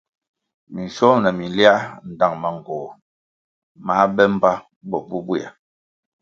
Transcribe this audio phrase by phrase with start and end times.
[0.73, 2.89] Minschuom na minliár ndtang manğoh
[3.85, 4.51] má be mbpa
[4.89, 5.49] bo bubuea.